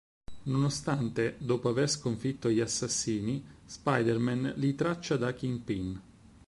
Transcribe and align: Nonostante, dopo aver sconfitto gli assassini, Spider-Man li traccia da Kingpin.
Nonostante, 0.45 1.35
dopo 1.37 1.69
aver 1.69 1.87
sconfitto 1.87 2.49
gli 2.49 2.59
assassini, 2.59 3.45
Spider-Man 3.65 4.53
li 4.57 4.73
traccia 4.73 5.15
da 5.15 5.31
Kingpin. 5.31 6.01